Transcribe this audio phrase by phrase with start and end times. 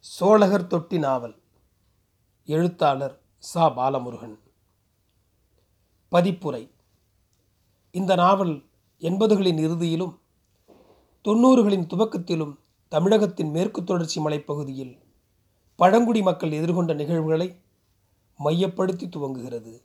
[0.00, 1.42] சோழகர் தொட்டி நாவல்.
[2.46, 3.76] எழுத்தாளர் சா.
[3.76, 4.38] பாலமுருகன்.
[6.12, 6.70] பதிப்புரை.
[7.90, 8.64] இந்த நாவல்
[9.00, 10.18] எண்பதுகளின் இறுதியிலும்
[11.24, 12.56] தொண்ணூறுகளின் துவக்கத்திலும்
[12.88, 14.98] தமிழகத்தின் மேற்கு தொடர்ச்சி மலைப்பகுதியில்
[15.76, 17.62] பழங்குடி மக்கள் எதிர்கொண்ட நிகழ்வுகளை
[18.38, 19.82] மையப்படுத்தி துவங்குகிறது.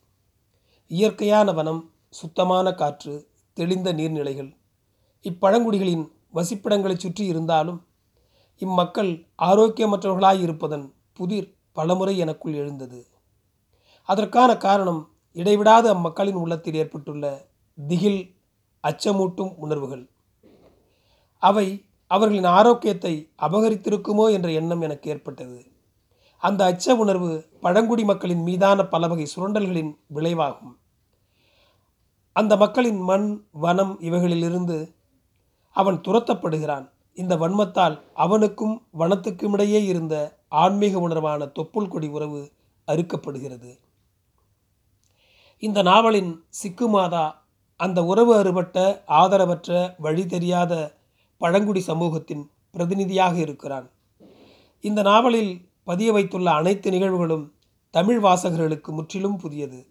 [0.86, 4.56] இயற்கையான வனம் சுத்தமான காற்று தெளிந்த நீர்நிலைகள்
[5.22, 7.86] இப்பழங்குடிகளின் வசிப்பிடங்களைச் சுற்றி இருந்தாலும்
[8.58, 13.06] இம்மக்கள் ஆரோக்கியமற்றவர்களாய் இருப்பதன் புதிர் பலமுறை எனக்குள் எழுந்தது.
[14.02, 17.48] அதற்கான காரணம் இடைவிடாத அம்மக்களின் உள்ளத்தில் ஏற்பட்டுள்ள
[17.86, 18.36] திகில்
[18.84, 20.08] அச்சமூட்டும் உணர்வுகள்.
[21.38, 25.66] அவை அவர்களின் ஆரோக்கியத்தை அபகரித்திருக்குமோ என்ற எண்ணம் எனக்கு ஏற்பட்டது.
[26.38, 30.74] அந்த அச்ச உணர்வு பழங்குடி மக்களின் மீதான பல வகை சுரண்டல்களின் விளைவாகும்.
[32.32, 34.94] அந்த மக்களின் மண் வனம் இவைகளிலிருந்து
[35.70, 36.90] அவன் துரத்தப்படுகிறான்.
[37.16, 42.52] இந்த வன்மத்தால் அவனுக்கும் வனத்துக்குமிடையே இருந்த ஆன்மீக உணர்வான தொப்புள் கொடி உறவு
[42.88, 43.78] அறுக்கப்படுகிறது.
[45.58, 47.44] இந்த நாவலின் சிக்கு மாதா
[47.76, 50.98] அந்த உறவு அறுபட்ட ஆதரவற்ற வழி தெரியாத
[51.38, 53.90] பழங்குடி சமூகத்தின் பிரதிநிதியாக இருக்கிறான்.
[54.80, 57.52] இந்த நாவலில் பதிய வைத்துள்ள அனைத்து நிகழ்வுகளும்
[57.90, 59.86] தமிழ் வாசகர்களுக்கு முற்றிலும் புதியது.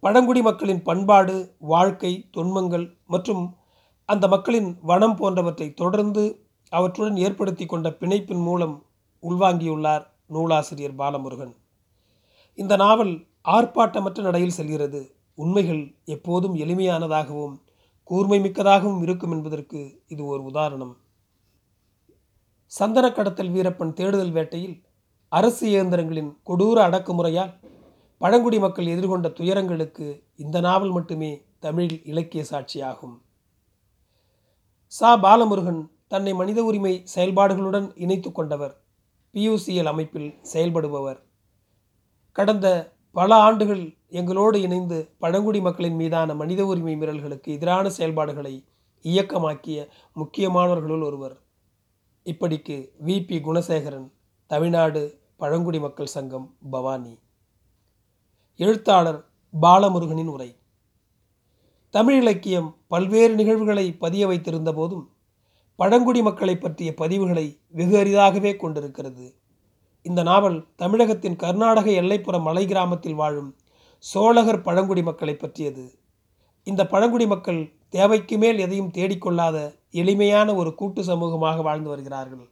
[0.00, 3.56] பழங்குடி மக்களின் பண்பாடு வாழ்க்கை தொன்மங்கள் மற்றும்
[4.08, 8.86] அந்த மக்களின் வனம் போன்றவற்றை தொடர்ந்து அவற்றுடன் ஏற்படுத்தி கொண்ட பிணைப்பின் மூலம்
[9.22, 11.54] உள்வாங்கியுள்ளார் நூலாசிரியர் பாலமுருகன்.
[12.54, 15.14] இந்த நாவல் ஆர்ப்பாட்டமற்ற நடையில் செல்கிறது.
[15.34, 17.60] உண்மைகள் எப்போதும் எளிமையானதாகவும்
[18.02, 20.96] கூர்மை மிக்கதாகவும் இருக்கும் என்பதற்கு இது ஒரு உதாரணம்.
[22.66, 24.82] சந்தன கடத்தல் வீரப்பன் தேடுதல் வேட்டையில்
[25.28, 27.54] அரசு இயந்திரங்களின் கொடூர அடக்குமுறையால்
[28.18, 33.18] பழங்குடி மக்கள் எதிர்கொண்ட துயரங்களுக்கு இந்த நாவல் மட்டுமே தமிழில் இலக்கிய சாட்சியாகும்.
[34.86, 35.16] சா.
[35.16, 38.80] பாலமுருகன் தன்னை மனித உரிமை செயல்பாடுகளுடன் இணைத்து கொண்டவர்.
[39.34, 41.20] பியூசிஎல் அமைப்பில் செயல்படுபவர்.
[42.32, 48.64] கடந்த பல ஆண்டுகள் எங்களோடு இணைந்து பழங்குடி மக்களின் மீதான மனித உரிமை மீறல்களுக்கு எதிரான செயல்பாடுகளை
[49.02, 51.36] இயக்கமாக்கிய முக்கியமானவர்களுள் ஒருவர்.
[52.24, 53.26] இப்படிக்கு வி.
[53.26, 53.38] பி.
[53.38, 54.12] குணசேகரன்
[54.46, 57.18] தமிழ்நாடு பழங்குடி மக்கள் சங்கம் பவானி.
[58.56, 59.24] எழுத்தாளர்
[59.62, 60.56] பாலமுருகனின் உரை.
[61.90, 65.12] தமிழ் இலக்கியம் பல்வேறு நிகழ்வுகளை பதிய வைத்திருந்த போதும்
[65.80, 69.34] பழங்குடி மக்களை பற்றிய பதிவுகளை வெகு அரிதாகவே கொண்டிருக்கிறது.
[70.02, 73.56] இந்த நாவல் தமிழகத்தின் கர்நாடக எல்லைப்புற மலை கிராமத்தில் வாழும்
[73.98, 75.84] சோழகர் பழங்குடி மக்களை பற்றியது.
[76.64, 79.56] இந்த பழங்குடி மக்கள் தேவைக்கு மேல் எதையும் தேடிக்கொள்ளாத
[79.90, 82.48] எளிமையான ஒரு கூட்டு சமூகமாக வாழ்ந்து வருகிறார்கள்.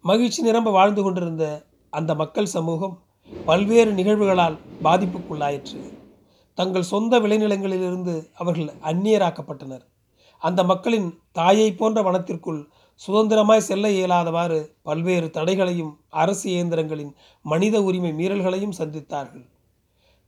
[0.00, 3.02] மகிழ்ச்சி நிரம்ப வாழ்ந்து கொண்டிருந்த அந்த மக்கள் சமூகம்
[3.44, 5.80] பல்வேறு நிகழ்வுகளால் பாதிப்புக்குள்ளாயிற்று.
[6.54, 9.84] தங்கள் சொந்த விளைநிலங்களிலிருந்து அவர்கள் அந்நியராக்கப்பட்டனர்.
[10.42, 12.60] அந்த மக்களின் தாயை போன்ற வனத்திற்குள்
[13.00, 15.92] சுதந்திரமாய் செல்ல இயலாதவாறு பல்வேறு தடைகளையும்
[16.22, 17.12] அரசு இயந்திரங்களின்
[17.44, 19.44] மனித உரிமை மீறல்களையும் சந்தித்தார்கள்.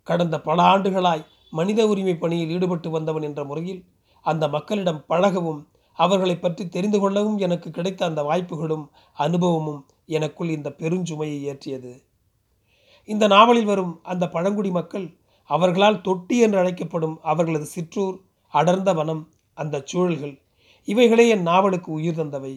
[0.07, 3.83] கடந்த பல ஆண்டுகளாய் மனித உரிமை பணியில் ஈடுபட்டு வந்தவன் என்ற முறையில்
[4.25, 5.61] அந்த மக்களிடம் பழகவும்
[5.99, 8.87] அவர்களை பற்றி தெரிந்து கொள்ளவும் எனக்கு கிடைத்த அந்த வாய்ப்புகளும்
[9.17, 9.83] அனுபவமும்
[10.17, 11.93] எனக்குள் இந்த பெருஞ்சுமையை ஏற்றியது.
[13.09, 15.07] இந்த நாவலில் வரும் அந்த பழங்குடி மக்கள்
[15.51, 18.17] அவர்களால் தொட்டி என்று அழைக்கப்படும் அவர்களது சிற்றூர்
[18.55, 19.23] அடர்ந்த வனம்
[19.55, 20.35] அந்த சூழல்கள்.
[20.89, 22.55] இவைகளே என் நாவலுக்கு உயிர் தந்தவை.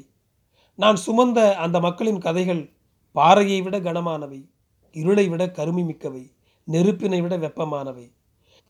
[0.76, 2.64] நான் சுமந்த அந்த மக்களின் கதைகள்
[3.12, 4.50] பாறையை விட கனமானவை
[4.96, 6.24] இருளை விட கருமி மிக்கவை
[6.64, 8.06] நெருப்பினை விட வெப்பமானவை.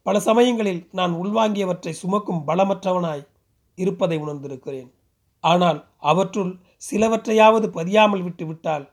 [0.04, 3.28] பல சமயங்களில் நான் உள்வாங்கியவற்றை சுமக்கும் பலமற்றவனாய்
[3.76, 4.90] இருப்பதை உணர்ந்திருக்கிறேன்.
[5.40, 6.52] ஆனால் அவற்றுள்
[6.92, 8.86] சிலவற்றையாவது பதியாமல் விட்டுவிட்டால்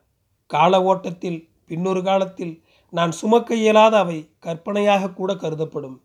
[0.46, 2.54] கால ஓட்டத்தில் பின்னொரு காலத்தில்
[2.92, 5.96] நான் சுமக்க இயலாத அவை கற்பனையாக கூட கருதப்படும்.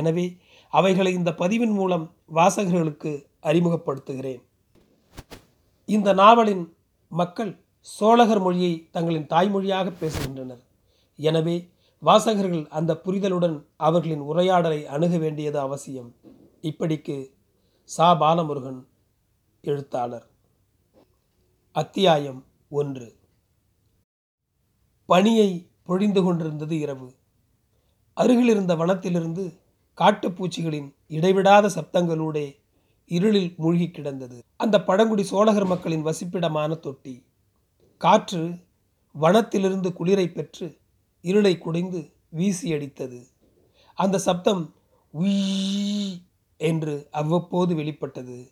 [0.00, 0.26] எனவே
[0.72, 3.10] அவைகளை இந்த பதிவின் மூலம் வாசகர்களுக்கு
[3.42, 4.42] அறிமுகப்படுத்துகிறேன்.
[5.88, 6.64] இந்த நாவலின்
[7.12, 10.62] மக்கள் சோழகர் மொழியை தங்களின் தாய்மொழியாக பேசுகின்றனர்.
[11.18, 11.56] எனவே
[12.02, 16.10] வாசகர்கள் அந்த புரிதலுடன் அவர்களின் உரையாடலை அணுக வேண்டியது அவசியம்.
[16.62, 17.16] இப்படிக்கு
[17.94, 18.06] சா.
[18.20, 18.80] பாலமுருகன்
[19.64, 20.26] எழுத்தாளர்.
[21.74, 22.40] அத்தியாயம்
[22.80, 23.08] ஒன்று.
[25.08, 25.48] பனியை
[25.88, 27.08] பொழிந்து கொண்டிருந்தது இரவு.
[28.16, 29.44] அருகிலிருந்த வனத்திலிருந்து
[29.98, 32.56] காட்டுப்பூச்சிகளின் இடைவிடாத சப்தங்களூடே
[33.06, 34.42] இருளில் மூழ்கி கிடந்தது.
[34.56, 37.26] அந்த பழங்குடி சோழகர் மக்களின் வசிப்பிடமான தொட்டி.
[37.98, 38.54] காற்று
[39.20, 40.76] வனத்திலிருந்து குளிரை பெற்று
[41.20, 43.26] இருளை குடைந்து வீசி அடித்தது.
[43.94, 44.74] அந்த சப்தம்
[45.20, 46.22] உய்
[46.56, 48.50] என்று அவ்வப்போது வெளிப்பட்டது.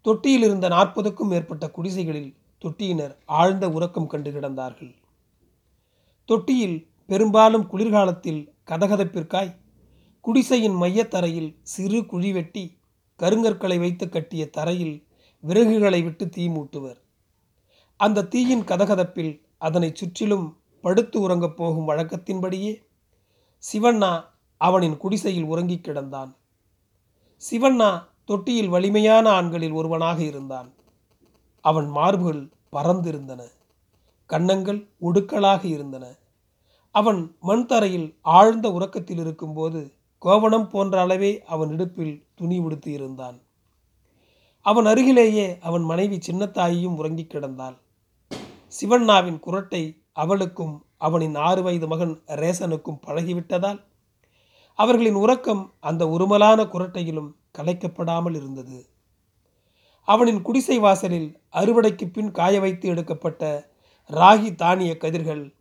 [0.00, 4.94] தொட்டியில் இருந்த நாற்பதுக்கும் மேற்பட்ட குடிசைகளில் தொட்டியினர் ஆழ்ந்த உறக்கம் கண்டு கிடந்தார்கள்.
[6.24, 9.62] தொட்டியில் பெரும்பாலும் குளிர்காலத்தில் கதகதப்பிற்காய்
[10.24, 12.78] குடிசையின் மையத்தரையில் சிறு குழி வெட்டி
[13.18, 15.06] கருங்கற்களை வைத்து கட்டிய தரையில்
[15.46, 17.00] விறகுகளை விட்டு தீ மூட்டுவர்.
[17.96, 22.82] அந்த தீயின் கதகதப்பில் அதனை சுற்றிலும் படுத்து உறங்கப் போகும் வழக்கத்தின்படியே
[23.72, 24.24] சிவண்ணா
[24.56, 26.34] அவனின் குடிசையில் உறங்கிக் கிடந்தான்.
[27.50, 30.72] சிவண்ணா தொட்டியில் வலிமையான ஆண்களில் ஒருவனாக இருந்தான்.
[31.60, 33.42] அவன் மார்புகள் பறந்திருந்தன.
[34.26, 36.14] கன்னங்கள் ஒடுக்கலாக இருந்தன.
[36.90, 39.92] அவன் மண் தரையில் ஆழ்ந்த உறக்கத்தில் இருக்கும்போது
[40.24, 43.40] கோவணம் போன்ற அளவே அவன் இடுப்பில் துணி உடுத்தி இருந்தான்.
[44.60, 47.76] அவன் அருகிலேயே அவன் மனைவி சின்னத்தாயும் உறங்கிக் கிடந்தாள்.
[48.80, 49.82] சிவண்ணாவின் குரட்டை
[50.12, 53.80] அவளுக்கும் அவனின் ஆறு வயது மகன் ரேசனுக்கும் பழகிவிட்டதால்
[54.78, 58.86] அவர்களின் உறக்கம் அந்த உருமலான குரட்டையிலும் கலைக்கப்படாமல் இருந்தது.
[60.08, 63.70] அவனின் குடிசை வாசலில் அறுவடைக்கு பின் காய வைத்து எடுக்கப்பட்ட
[64.10, 65.54] ராகி தானிய கதிர்கள்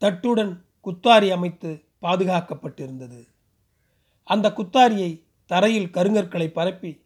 [0.00, 0.52] தட்டுடன்
[0.84, 1.70] குத்தாரி அமைத்து
[2.02, 3.20] பாதுகாக்கப்பட்டிருந்தது.
[4.32, 7.02] அந்த குத்தாரியை தரையில் கருங்கற்களை பரப்பி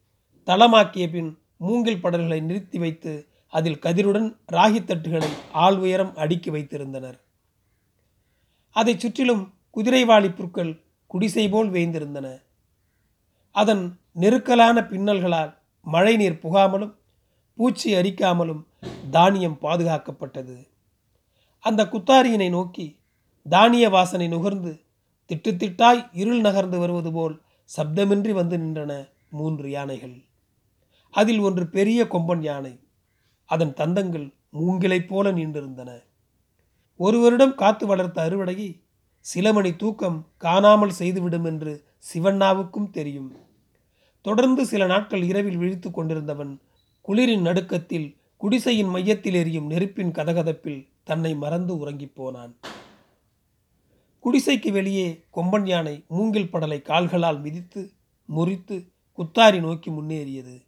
[0.47, 7.19] தளமாக்கிய பின் மூங்கில் படல்களை நிறுத்தி வைத்து அதில் கதிருடன் ராகி தட்டுகளை ஆள் உயரம் அடுக்கி வைத்திருந்தனர்.
[8.71, 12.43] அதைச் சுற்றிலும் குதிரைவாளி புற்கள் குடிசை போல் வேய்ந்திருந்தன.
[13.53, 16.95] அதன் நெருக்கலான பின்னல்களால் மழைநீர் புகாமலும்
[17.57, 18.63] பூச்சி அரிக்காமலும்
[19.11, 20.69] தானியம் பாதுகாக்கப்பட்டது.
[21.61, 22.99] அந்த குத்தாரியினை நோக்கி
[23.49, 24.84] தானிய வாசனை நுகர்ந்து
[25.29, 27.41] திட்டு திட்டாய் இருள் நகர்ந்து வருவது போல்
[27.77, 30.23] சப்தமின்றி வந்து நின்றன மூன்று யானைகள்.
[31.11, 32.79] அதில் ஒன்று பெரிய கொம்பன் யானை.
[33.45, 36.03] அதன் தந்தங்கள் மூங்கிலைப் போல நீண்டிருந்தன.
[36.97, 38.83] ஒரு வருடம் காத்து வளர்த்த அறுவடையை
[39.21, 41.85] சில மணி தூக்கம் காணாமல் செய்துவிடும் என்று
[42.15, 43.37] சிவண்ணாவுக்கும் தெரியும்.
[44.23, 46.61] தொடர்ந்து சில நாட்கள் இரவில் விழித்து கொண்டிருந்தவன்
[47.09, 52.57] குளிரின் நடுக்கத்தில் குடிசையின் மையத்தில் எரியும் நெருப்பின் கதகதப்பில் தன்னை மறந்து உறங்கிப் போனான்.
[54.25, 57.93] குடிசைக்கு வெளியே கொம்பன் யானை மூங்கில் படலை கால்களால் மிதித்து
[58.27, 58.89] முறித்து
[59.19, 60.65] குத்தாரி நோக்கி முன்னேறியது.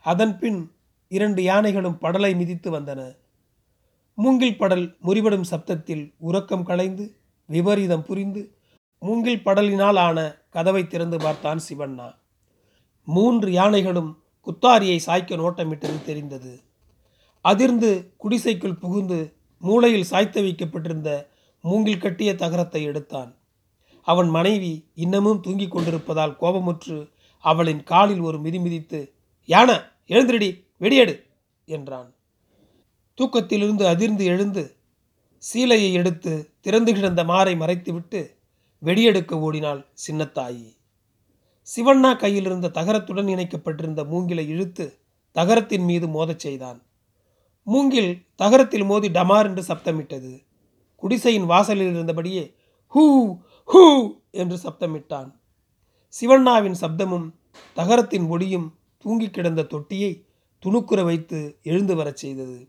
[0.00, 0.70] அதன்பின்
[1.08, 3.16] இரண்டு யானைகளும் படலை மிதித்து வந்தன.
[4.14, 7.16] மூங்கில் படல் முறிபடும் சப்தத்தில் உறக்கம் களைந்து
[7.46, 8.54] விபரீதம் புரிந்து
[8.98, 12.14] மூங்கில் படலினால் ஆன கதவை திறந்து பார்த்தான் சிவண்ணா.
[13.04, 16.60] மூன்று யானைகளும் குத்தாரியை சாய்க்க நோட்டமிட்டது தெரிந்தது.
[17.40, 21.29] அதிர்ந்து குடிசைக்குள் புகுந்து மூளையில் சாய்த்து வைக்கப்பட்டிருந்த
[21.60, 23.36] மூங்கில் கட்டிய தகரத்தை எடுத்தான்.
[24.02, 29.12] அவன் மனைவி இன்னமும் தூங்கிக் கொண்டிருப்பதால் கோபமுற்று அவளின் காலில் ஒரு மிதி மிதித்து
[29.44, 29.74] யானை
[30.08, 31.26] எழுந்திரடி வெடியெடு
[31.64, 32.14] என்றான்.
[33.18, 34.76] தூக்கத்திலிருந்து அதிர்ந்து எழுந்து
[35.42, 38.20] சீலையை எடுத்து திறந்து கிடந்த மாறை மறைத்துவிட்டு
[38.84, 40.76] வெடியெடுக்க ஓடினாள் சின்னத்தாயி.
[41.76, 44.98] சிவண்ணா கையில் இருந்த தகரத்துடன் இணைக்கப்பட்டிருந்த மூங்கிலை இழுத்து
[45.32, 46.82] தகரத்தின் மீது மோதச் செய்தான்.
[47.62, 50.44] மூங்கில் தகரத்தில் மோதி டமார் என்று சப்தமிட்டது.
[51.00, 52.54] குடிசையின் வாசலில் இருந்தபடியே
[52.94, 53.04] ஹூ
[53.66, 53.82] ஹூ
[54.30, 55.32] என்று சப்தமிட்டான்.
[56.14, 57.30] சிவண்ணாவின் சப்தமும்
[57.74, 60.24] தகரத்தின் ஒளியும் தூங்கி கிடந்த தொட்டியை
[60.62, 62.68] துணுக்குற வைத்து எழுந்து வரச் செய்தது.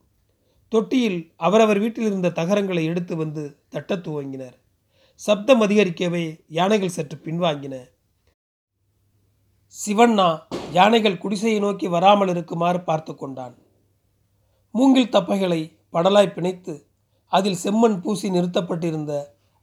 [0.67, 4.53] தொட்டியில் அவரவர் வீட்டில் இருந்த தகரங்களை எடுத்து வந்து தட்டத் துவங்கினர்.
[5.15, 7.75] சப்தம் அதிகரிக்கவே யானைகள் சற்று பின்வாங்கின.
[9.75, 10.39] சிவண்ணா
[10.71, 13.57] யானைகள் குடிசையை நோக்கி வராமல் இருக்குமாறு பார்த்து கொண்டான்.
[14.71, 16.90] மூங்கில் தப்பைகளை படலாய் பிணைத்து
[17.31, 19.13] அதில் செம்மண் பூசி நிறுத்தப்பட்டிருந்த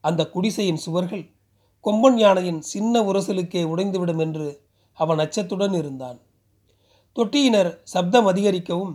[0.05, 1.25] அந்த குடிசையின் சுவர்கள்
[1.85, 4.49] கொம்பன் யானையின் சின்ன உரசலுக்கே உடைந்துவிடும் என்று
[4.99, 6.19] அவன் அச்சத்துடன் இருந்தான்.
[7.17, 8.94] தொட்டியினர் சப்தம் அதிகரிக்கவும்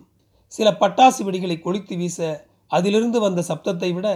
[0.52, 2.20] சில பட்டாசு வெடிகளை கொளித்து வீச
[2.68, 4.08] அதிலிருந்து வந்த சப்தத்தை விட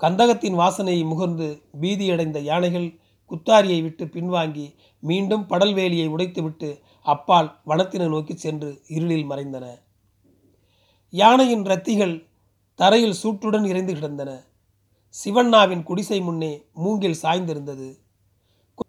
[0.00, 1.48] கந்தகத்தின் வாசனையை முகர்ந்து
[1.80, 2.88] பீதியடைந்த யானைகள்
[3.30, 4.66] குத்தாரியை விட்டு பின்வாங்கி
[5.02, 6.70] மீண்டும் படல் வேலியை உடைத்துவிட்டு
[7.06, 9.66] அப்பால் வனத்தினை நோக்கி சென்று இருளில் மறைந்தன.
[11.12, 12.14] யானையின் ரத்திகள்
[12.82, 14.30] தரையில் சூட்டுடன் இறைந்து கிடந்தன.
[15.14, 17.88] சிவண்ணாவின் குடிசை முன்னே மூங்கில் சாய்ந்திருந்தது.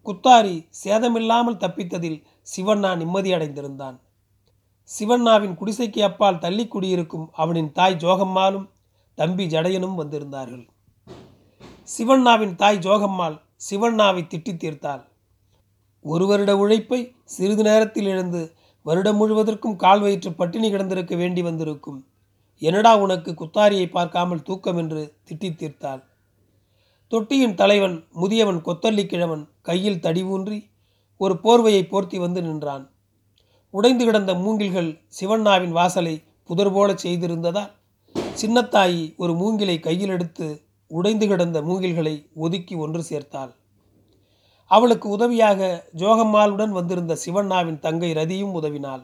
[0.06, 2.24] குத்தாரி சேதமில்லாமல் தப்பித்ததில்
[2.56, 3.98] சிவண்ணா நிம்மதியடைந்திருந்தான்.
[4.90, 8.70] சிவண்ணாவின் குடிசைக்கு அப்பால் தள்ளி குடியிருக்கும் அவனின் தாய் ஜோகம்மாளும்
[9.16, 10.66] தம்பி ஜடையனும் வந்திருந்தார்கள்.
[11.98, 13.38] சிவண்ணாவின் தாய் ஜோகம்மாள்
[13.70, 15.04] சிவண்ணாவை திட்டி தீர்த்தாள்.
[16.02, 22.08] ஒரு வருட உழைப்பை சிறிது நேரத்தில் எழுந்து வருடம் முழுவதற்கும் கால் வயிற்று பட்டினி கிடந்திருக்க வேண்டி வந்திருக்கும்.
[22.64, 26.02] என்னடா உனக்கு குத்தாரியை பார்க்காமல் தூக்கம் என்று திட்டி தீர்த்தாள்.
[27.08, 30.60] தொட்டியின் தலைவன் முதியவன் கொத்தல்லி கிழவன் கையில் தடி ஊன்றி
[31.18, 32.86] ஒரு போர்வையை போர்த்தி வந்து நின்றான்.
[33.70, 37.72] உடைந்து கிடந்த மூங்கில்கள் சிவண்ணாவின் வாசலை புதர் போல செய்திருந்ததால்
[38.42, 40.48] சின்னத்தாயி ஒரு மூங்கிலை கையில் எடுத்து
[40.88, 43.52] உடைந்து கிடந்த மூங்கில்களை ஒதுக்கி ஒன்று சேர்த்தாள்.
[44.66, 49.04] அவளுக்கு உதவியாக ஜோகம்மாளுடன் வந்திருந்த சிவண்ணாவின் தங்கை ரதியும் உதவினாள்.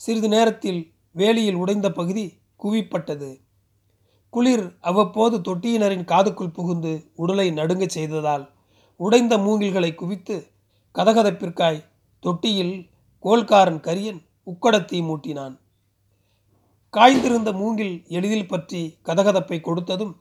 [0.00, 0.80] சிறிது நேரத்தில்
[1.14, 2.24] வேலியில் உடைந்த பகுதி
[2.62, 3.30] குவிப்பட்டது.
[4.32, 8.44] குளிர் அவ்வப்போது தொட்டியினரின் காதுக்குள் புகுந்து உடலை நடுங்கச் செய்ததால்
[9.00, 10.36] உடைந்த மூங்கில்களை குவித்து
[10.94, 11.84] கதகதப்பிற்காய்
[12.22, 12.74] தொட்டியில்
[13.24, 15.54] கோல்காரன் கரியன் உக்கடத்தை மூட்டினான்.
[16.94, 20.14] காய்ந்திருந்த மூங்கில் எளிதில் பற்றி கதகதப்பை கொடுத்ததும்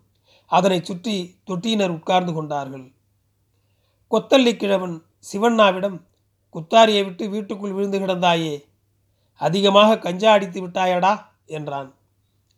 [0.52, 1.16] அதனை சுற்றி
[1.50, 2.86] தொட்டியினர் உட்கார்ந்து கொண்டார்கள்.
[4.12, 4.96] கொத்தல்லி கிழவன்
[5.30, 5.98] சிவண்ணாவிடம்
[6.56, 8.54] குத்தாரியை விட்டு வீட்டுக்குள் விழுந்து கிடந்தாயே
[9.42, 11.13] அதிகமாக கஞ்சா அடித்து விட்டாயடா
[11.46, 11.90] என்றான்.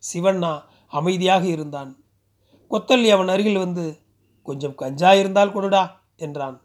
[0.02, 0.52] சிவண்ணா
[0.92, 1.90] அமைதியாக இருந்தான்.
[2.70, 3.84] கொத்தல்லி அவன் அருகில் வந்து
[4.42, 5.82] கொஞ்சம் கஞ்சா இருந்தால் கொடுடா
[6.16, 6.56] என்றான்.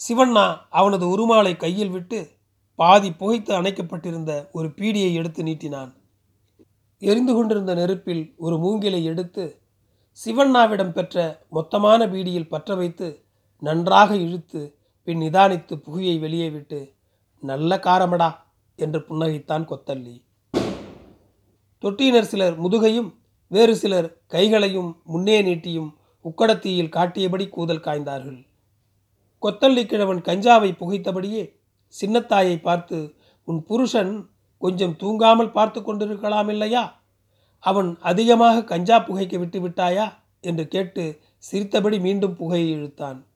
[0.00, 2.18] சிவண்ணா அவனது உருமாலை கையில் விட்டு
[2.78, 5.92] பாதி புகைத்து அணைக்கப்பட்டிருந்த ஒரு பீடியை எடுத்து நீட்டினான்.
[7.02, 9.44] எரிந்து கொண்டிருந்த நெருப்பில் ஒரு மூங்கிலை எடுத்து
[10.18, 11.16] சிவண்ணாவிடம் பெற்ற
[11.50, 13.08] மொத்தமான பீடியில் பற்ற வைத்து
[13.62, 14.60] நன்றாக இழுத்து
[15.08, 16.80] பின் நிதானித்து புகையை வெளியே விட்டு
[17.42, 18.28] நல்ல காரமடா
[18.78, 20.22] என்று புன்னகைத்தான் கொத்தல்லி
[21.80, 23.14] தொட்டியினர் சிலர் முதுகையும்
[23.46, 28.46] வேறு சிலர் கைகளையும் முன்னே நீட்டியும் உக்கடத்தீயில் காட்டியபடி கூதல் காய்ந்தார்கள்.
[29.38, 31.56] கொத்தள்ளி கிழவன் கஞ்சாவை புகைத்தபடியே
[31.94, 37.00] சின்னத்தாயை பார்த்து உன் புருஷன் கொஞ்சம் தூங்காமல் பார்த்து கொண்டிருக்கலாம் இல்லையா?
[37.58, 40.12] அவன் அதிகமாக கஞ்சா புகைக்க விட்டு விட்டாயா?
[40.40, 43.26] என்று கேட்டு சிரித்தபடி மீண்டும் புகையை இழுத்தான்.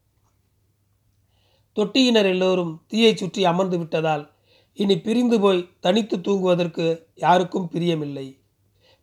[1.76, 4.31] தொட்டியினர் எல்லோரும் தீயை சுற்றி அமர்ந்து விட்டதால்
[4.74, 8.38] இனி பிரிந்து போய் தனித்து தூங்குவதற்கு யாருக்கும் பிரியமில்லை.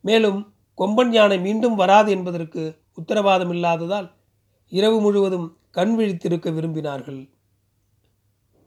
[0.01, 4.11] மேலும் கொம்பன் யானை மீண்டும் வராது என்பதற்கு உத்தரவாதம் இல்லாததால்
[4.69, 7.29] இரவு முழுவதும் கண் விழித்திருக்க விரும்பினார்கள்.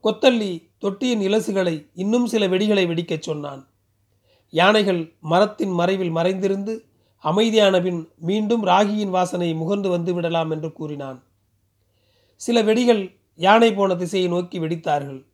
[0.04, 3.68] கொத்தல்லி தொட்டியின் இலசுகளை இன்னும் சில வெடிகளை வெடிக்கச் சொன்னான்.
[4.50, 6.85] யானைகள் மரத்தின் மறைவில் மறைந்திருந்து
[7.18, 11.23] அமைதியான பின் மீண்டும் ராகியின் வாசனை முகர்ந்து வந்து விடலாம் என்று கூறினான்.
[12.37, 15.25] சில வெடிகள் யானை போன திசையை நோக்கி வெடித்தார்கள்.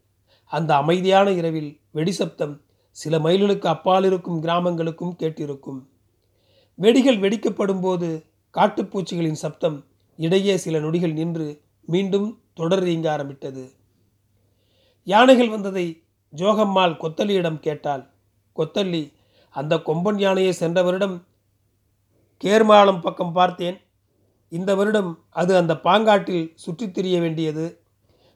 [0.49, 5.83] அந்த அமைதியான இரவில் வெடி சப்தம் சில மைல்களுக்கு அப்பால் இருக்கும் கிராமங்களுக்கும் கேட்டிருக்கும்.
[6.78, 8.25] வெடிகள் வெடிக்கப்படும் போது
[8.55, 9.85] காட்டுப்பூச்சிகளின் சப்தம்
[10.17, 13.71] இடையே சில நொடிகள் நின்று மீண்டும் தொடர் இயங்க ஆரம்பித்தது.
[15.05, 16.02] யானைகள் வந்ததை
[16.37, 18.11] ஜோகம்மாள் கொத்தல்லியிடம் கேட்டாள்.
[18.57, 19.12] கொத்தல்லி
[19.50, 21.26] அந்த கொம்பன் யானையை சென்ற வருடம்
[22.45, 23.81] கேர்மாளம் பக்கம் பார்த்தேன்.
[24.49, 27.81] இந்த வருடம் அது அந்த பாங்காட்டில் சுற்றித் திரிய வேண்டியது.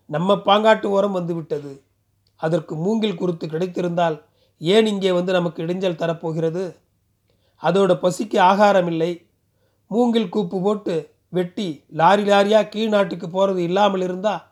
[0.07, 1.83] நம்ம பாங்காட்டு ஓரம் வந்துவிட்டது.
[2.43, 4.17] அதற்கு மூங்கில் குறுத்து கிடைத்திருந்தால்
[4.61, 6.65] ஏன் இங்கே வந்து நமக்கு இடைஞ்சல் தரப்போகிறது?
[7.63, 9.13] அதோட பசிக்கு ஆகாரம் இல்லை
[9.91, 10.95] மூங்கில் கூப்பு போட்டு
[11.37, 11.67] வெட்டி
[12.01, 14.43] லாரி லாரியாக கீழ் நாட்டுக்கு போகிறது இல்லாமல் இருந்தால்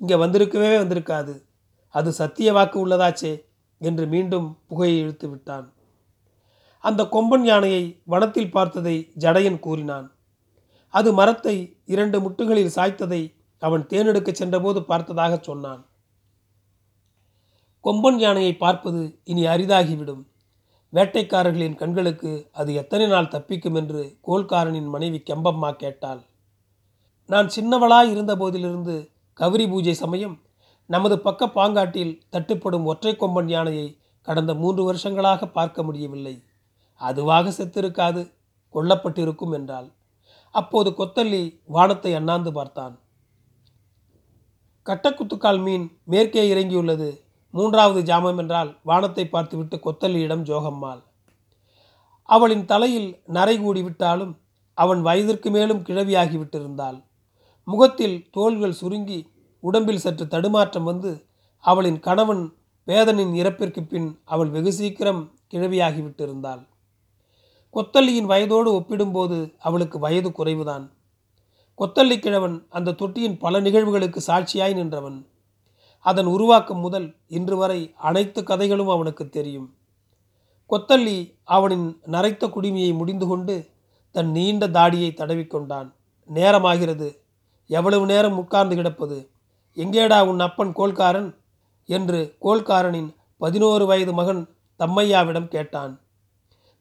[0.00, 1.34] இங்கே வந்திருக்கவே வந்திருக்காது.
[1.94, 3.32] அது சத்திய வாக்கு உள்ளதாச்சே
[3.80, 5.66] என்று மீண்டும் புகையை இழுத்து விட்டான்.
[6.84, 10.06] அந்த கொம்பன் யானையை வனத்தில் பார்த்ததை ஜடையன் கூறினான்.
[10.94, 11.56] அது மரத்தை
[11.94, 13.22] இரண்டு முட்டுகளில் சாய்த்ததை
[13.62, 15.82] அவன் தேனெடுக்க சென்றபோது பார்த்ததாக சொன்னான்.
[17.84, 20.22] கொம்பன் யானையை பார்ப்பது இனி அரிதாகிவிடும்.
[20.92, 26.22] வேட்டைக்காரர்களின் கண்களுக்கு அது எத்தனை நாள் தப்பிக்கும் என்று கோல்காரனின் மனைவி கெம்பம்மா கேட்டாள்.
[27.26, 29.12] நான் சின்னவளாய் இருந்த போதிலிருந்து
[29.72, 30.36] பூஜை சமயம்
[30.86, 33.86] நமது பக்க பாங்காட்டில் தட்டுப்படும் ஒற்றை கொம்பன் யானையை
[34.22, 36.34] கடந்த மூன்று வருஷங்களாக பார்க்க முடியவில்லை.
[37.00, 38.22] அதுவாக செத்திருக்காது
[38.74, 39.88] கொல்லப்பட்டிருக்கும் என்றாள்.
[40.50, 42.94] அப்போது கொத்தல்லி வானத்தை அண்ணாந்து பார்த்தான்.
[44.86, 47.10] கட்டக்குத்துக்கால் மீன் மேற்கே இறங்கியுள்ளது.
[47.54, 51.02] மூன்றாவது ஜாமம் என்றால் வானத்தை பார்த்துவிட்டு கொத்தல்லியிடம் ஜோகம்மாள்
[52.28, 54.32] அவளின் தலையில் நரை கூடிவிட்டாலும்
[54.78, 56.98] அவன் வயதிற்கு மேலும் கிழவியாகிவிட்டிருந்தாள்.
[57.68, 59.18] முகத்தில் தோள்கள் சுருங்கி
[59.62, 61.10] உடம்பில் சற்று தடுமாற்றம் வந்து
[61.64, 62.42] அவளின் கணவன்
[62.88, 66.62] வேதனின் இறப்பிற்கு பின் அவள் வெகு சீக்கிரம் கிழவியாகிவிட்டிருந்தாள்.
[67.74, 70.84] கொத்தல்லியின் வயதோடு ஒப்பிடும்போது அவளுக்கு வயது குறைவுதான்.
[71.78, 75.18] கொத்தல்லி கிழவன் அந்த தொட்டியின் பல நிகழ்வுகளுக்கு சாட்சியாய் நின்றவன்.
[76.04, 79.68] அதன் உருவாக்கம் முதல் இன்று வரை அனைத்து கதைகளும் அவனுக்கு தெரியும்.
[80.70, 83.54] கொத்தல்லி அவனின் நரைத்த குடுமியை முடிந்து கொண்டு
[84.10, 85.92] தன் நீண்ட தாடியை தடவிக்கொண்டான்
[86.34, 87.08] நேரமாகிறது.
[87.66, 89.18] எவ்வளவு நேரம் உட்கார்ந்து கிடப்பது?
[89.76, 91.30] எங்கேடா உன் அப்பன் கோல்காரன்?
[91.86, 94.42] என்று கோல்காரனின் பதினோரு வயது மகன்
[94.78, 96.00] தம்மையாவிடம் கேட்டான்.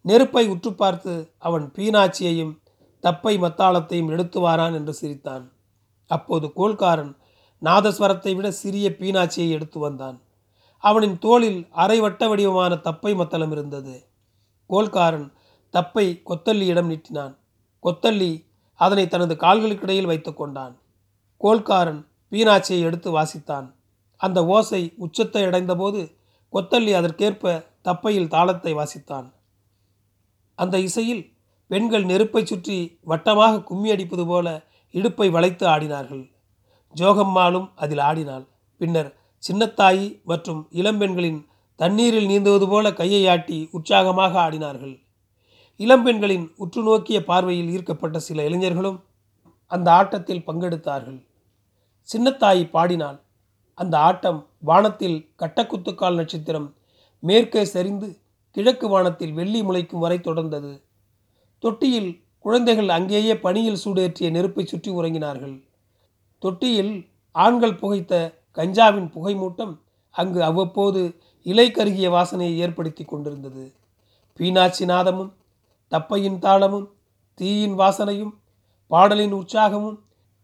[0.02, 2.54] நெருப்பை உற்று பார்த்து அவன் பீனாட்சியையும்
[3.02, 5.52] தப்பை மத்தாளத்தையும் எடுத்து வாரான் என்று சிரித்தான்.
[6.08, 7.14] அப்போது கோல்காரன்
[7.64, 10.22] நாதஸ்வரத்தை விட சிறிய பீனாட்சியை எடுத்து வந்தான்.
[10.80, 14.08] அவனின் தோளில் அரை வட்ட வடிவமான தப்பை மத்தளம் இருந்தது.
[14.70, 15.32] கோல்காரன்
[15.72, 17.38] தப்பை கொத்தல்லியிடம் நீட்டினான்.
[17.84, 20.80] கொத்தல்லி அதனை தனது கால்களுக்கிடையில் வைத்து கொண்டான்.
[21.42, 23.74] கோல்காரன் பீனாட்சியை எடுத்து வாசித்தான்.
[24.18, 26.18] அந்த ஓசை உச்சத்தை அடைந்தபோது
[26.54, 29.32] கொத்தல்லி அதற்கேற்ப தப்பையில் தாளத்தை வாசித்தான்.
[30.56, 31.32] அந்த இசையில்
[31.68, 34.48] பெண்கள் நெருப்பை சுற்றி வட்டமாக கும்மி அடிப்பது போல
[34.92, 36.33] இடுப்பை வளைத்து ஆடினார்கள்.
[36.96, 38.46] ஜோகம்மாளும் அதில் ஆடினாள்.
[38.78, 39.10] பின்னர்
[39.44, 41.46] சின்னத்தாயி மற்றும் இளம்பெண்களின்
[41.76, 44.96] தண்ணீரில் நீந்துவது போல கையை ஆட்டி உற்சாகமாக ஆடினார்கள்.
[45.80, 49.00] இளம்பெண்களின் உற்று நோக்கிய பார்வையில் ஈர்க்கப்பட்ட சில இளைஞர்களும்
[49.68, 51.20] அந்த ஆட்டத்தில் பங்கெடுத்தார்கள்.
[52.10, 53.20] சின்னத்தாயி பாடினாள்.
[53.78, 56.68] அந்த ஆட்டம் வானத்தில் கட்டக்குத்துக்கால் நட்சத்திரம்
[57.20, 58.08] மேற்கே சரிந்து
[58.52, 60.74] கிழக்கு வானத்தில் வெள்ளி முளைக்கும் வரை தொடர்ந்தது.
[61.60, 65.56] தொட்டியில் குழந்தைகள் அங்கேயே பனியில் சூடேற்றிய நெருப்பை சுற்றி உறங்கினார்கள்.
[66.44, 66.94] தொட்டியில்
[67.32, 68.14] ஆண்கள் புகைத்த
[68.56, 69.74] கஞ்சாவின் புகைமூட்டம்
[70.12, 71.02] அங்கு அவ்வப்போது
[71.44, 73.64] இலை கருகிய வாசனையை ஏற்படுத்தி கொண்டிருந்தது.
[74.38, 75.32] பீனாட்சி நாதமும்
[75.92, 76.88] தப்பையின் தாளமும்
[77.34, 78.34] தீயின் வாசனையும்
[78.92, 80.00] பாடலின் உற்சாகமும்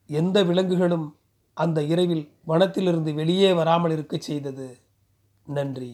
[0.07, 1.07] எந்த விலங்குகளும்
[1.53, 4.67] அந்த இரவில் வனத்திலிருந்து வெளியே வராமல் இருக்கச் செய்தது.
[5.45, 5.91] நன்றி.